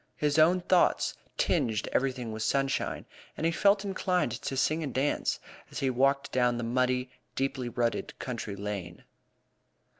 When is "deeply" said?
7.35-7.69